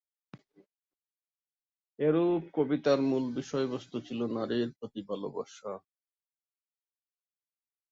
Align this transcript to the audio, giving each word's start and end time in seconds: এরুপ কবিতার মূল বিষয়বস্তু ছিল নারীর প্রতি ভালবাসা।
এরুপ 1.99 2.43
কবিতার 2.55 2.99
মূল 3.09 3.23
বিষয়বস্তু 3.39 3.97
ছিল 4.07 4.19
নারীর 4.35 4.69
প্রতি 4.77 5.01
ভালবাসা। 5.09 5.71